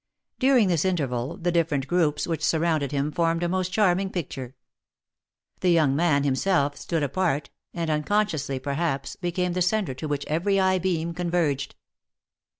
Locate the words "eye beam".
10.59-11.13